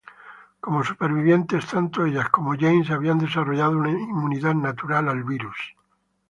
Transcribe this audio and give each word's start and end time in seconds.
Como 0.63 0.83
supervivientes, 0.83 1.63
tanto 1.67 2.03
ella 2.07 2.27
como 2.29 2.55
James 2.59 2.89
habían 2.89 3.19
desarrollado 3.19 3.77
una 3.77 3.91
inmunidad 3.91 4.55
natural 4.55 5.07
al 5.07 5.23
virus. 5.23 5.75